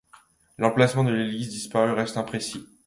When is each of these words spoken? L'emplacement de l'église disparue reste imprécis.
L'emplacement 0.57 1.03
de 1.03 1.11
l'église 1.13 1.49
disparue 1.51 1.91
reste 1.91 2.17
imprécis. 2.17 2.65